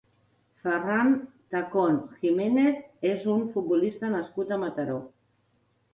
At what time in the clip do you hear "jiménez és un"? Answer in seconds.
2.23-3.47